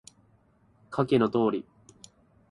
[0.89, 1.63] 下記の通り